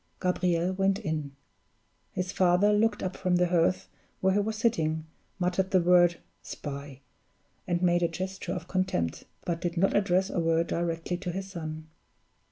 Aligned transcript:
Gabriel 0.19 0.73
went 0.73 0.97
in. 0.97 1.35
His 2.11 2.31
father 2.31 2.73
looked 2.73 3.03
up 3.03 3.15
from 3.15 3.35
the 3.35 3.49
hearth 3.49 3.87
where 4.19 4.33
he 4.33 4.39
was 4.39 4.55
sitting, 4.55 5.05
muttered 5.37 5.69
the 5.69 5.79
word 5.79 6.17
"Spy!" 6.41 7.01
and 7.67 7.83
made 7.83 8.01
a 8.01 8.07
gesture 8.07 8.53
of 8.53 8.67
contempt 8.67 9.25
but 9.45 9.61
did 9.61 9.77
not 9.77 9.95
address 9.95 10.31
a 10.31 10.39
word 10.39 10.65
directly 10.65 11.17
to 11.17 11.31
his 11.31 11.51
son. 11.51 11.85